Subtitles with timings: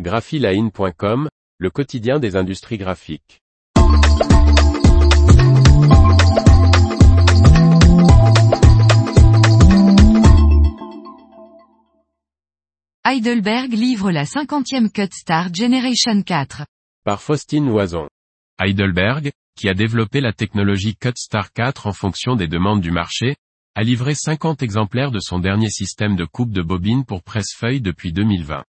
[0.00, 3.40] graphiline.com, le quotidien des industries graphiques.
[13.06, 16.66] Heidelberg livre la 50e Cutstar Generation 4.
[17.04, 18.08] Par Faustine Loison.
[18.60, 23.36] Heidelberg, qui a développé la technologie Cutstar 4 en fonction des demandes du marché,
[23.76, 28.12] a livré 50 exemplaires de son dernier système de coupe de bobine pour presse-feuille depuis
[28.12, 28.64] 2020.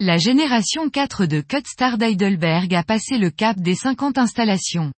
[0.00, 4.92] La génération 4 de Cutstar d'Heidelberg a passé le cap des 50 installations.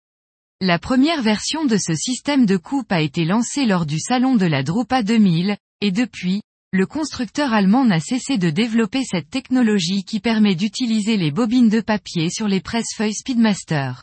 [0.61, 4.45] La première version de ce système de coupe a été lancée lors du salon de
[4.45, 10.21] la Drupa 2000, et depuis, le constructeur allemand n'a cessé de développer cette technologie qui
[10.21, 14.03] permet d'utiliser les bobines de papier sur les presse-feuilles Speedmaster.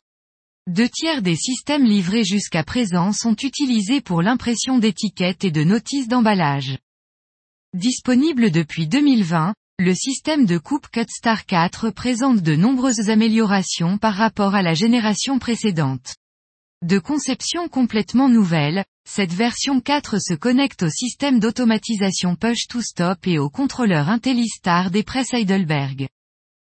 [0.65, 6.07] Deux tiers des systèmes livrés jusqu'à présent sont utilisés pour l'impression d'étiquettes et de notices
[6.07, 6.79] d'emballage.
[7.75, 14.55] Disponible depuis 2020, le système de coupe Cutstar 4 présente de nombreuses améliorations par rapport
[14.55, 16.15] à la génération précédente.
[16.83, 23.51] De conception complètement nouvelle, cette version 4 se connecte au système d'automatisation push-to-stop et au
[23.51, 26.07] contrôleur IntelliStar des presses Heidelberg.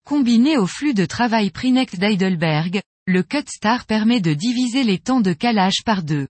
[0.03, 5.33] Combiné au flux de travail Prinex d'Heidelberg, le Cutstar permet de diviser les temps de
[5.33, 6.27] calage par deux.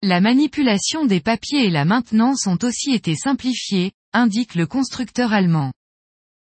[0.00, 5.72] La manipulation des papiers et la maintenance ont aussi été simplifiées, indique le constructeur allemand.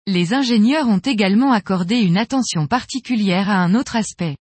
[0.08, 4.38] Les ingénieurs ont également accordé une attention particulière à un autre aspect.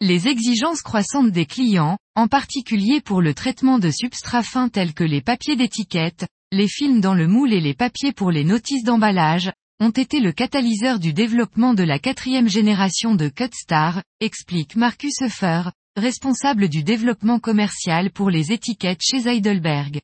[0.00, 5.04] Les exigences croissantes des clients, en particulier pour le traitement de substrats fins tels que
[5.04, 9.52] les papiers d'étiquette, les films dans le moule et les papiers pour les notices d'emballage,
[9.78, 15.64] ont été le catalyseur du développement de la quatrième génération de Cutstar, explique Marcus Huffer,
[15.96, 20.00] responsable du développement commercial pour les étiquettes chez Heidelberg.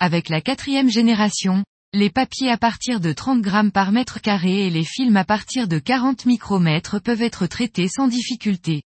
[0.00, 4.70] Avec la quatrième génération, les papiers à partir de 30 grammes par mètre carré et
[4.70, 8.82] les films à partir de 40 micromètres peuvent être traités sans difficulté.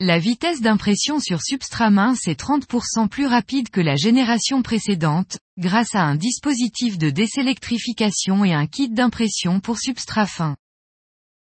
[0.00, 5.94] La vitesse d'impression sur substrat mince est 30% plus rapide que la génération précédente, grâce
[5.94, 10.56] à un dispositif de désélectrification et un kit d'impression pour substrat fin.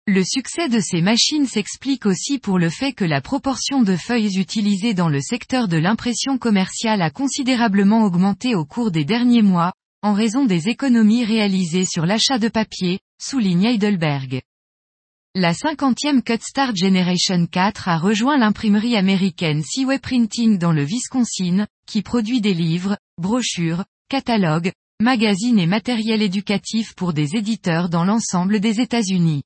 [0.07, 4.39] Le succès de ces machines s'explique aussi pour le fait que la proportion de feuilles
[4.39, 9.73] utilisées dans le secteur de l'impression commerciale a considérablement augmenté au cours des derniers mois,
[10.07, 14.41] en raison des économies réalisées sur l'achat de papier, souligne Heidelberg.
[15.35, 22.03] La cinquantième Cutstar Generation 4 a rejoint l'imprimerie américaine Seaway Printing dans le Wisconsin, qui
[22.03, 28.79] produit des livres, brochures, catalogues, magazines et matériel éducatif pour des éditeurs dans l'ensemble des
[28.79, 29.43] États-Unis.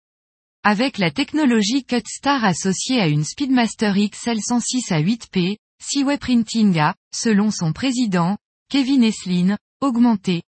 [0.64, 7.50] Avec la technologie Cutstar associée à une Speedmaster XL106 à 8P, Seaway Printing a, selon
[7.50, 8.38] son président,
[8.70, 10.44] Kevin Eslin, augmenté